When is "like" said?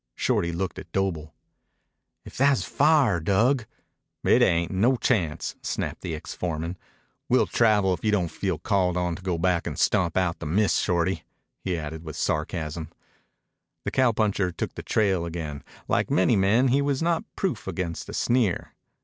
15.87-16.09